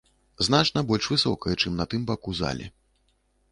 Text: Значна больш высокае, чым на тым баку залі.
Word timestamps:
Значна 0.45 0.83
больш 0.91 1.09
высокае, 1.13 1.53
чым 1.65 1.77
на 1.83 1.89
тым 1.93 2.01
баку 2.11 2.35
залі. 2.43 2.65